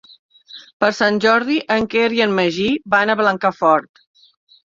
Per 0.83 0.87
Sant 0.99 1.19
Jordi 1.25 1.57
en 1.75 1.85
Quer 1.91 2.07
i 2.21 2.25
en 2.25 2.33
Magí 2.41 2.67
van 2.95 3.13
a 3.15 3.19
Blancafort. 3.21 4.05